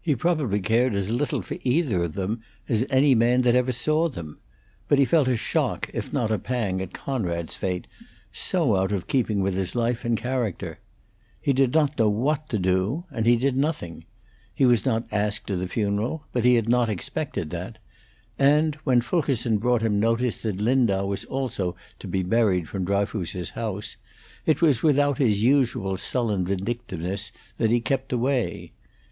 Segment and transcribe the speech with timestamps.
[0.00, 4.08] He probably cared as little for either of them as any man that ever saw
[4.08, 4.38] them;
[4.86, 7.88] but he felt a shock, if not a pang, at Conrad's fate,
[8.30, 10.78] so out of keeping with his life and character.
[11.40, 14.04] He did not know what to do; and he did nothing.
[14.54, 17.78] He was not asked to the funeral, but he had not expected that,
[18.38, 23.50] and, when Fulkerson brought him notice that Lindau was also to be buried from Dryfoos's
[23.50, 23.96] house,
[24.46, 28.70] it was without his usual sullen vindictiveness that he kept away.